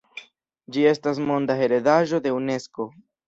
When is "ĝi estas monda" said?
0.77-1.57